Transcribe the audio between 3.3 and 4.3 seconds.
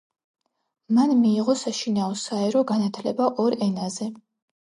ორ ენაზე.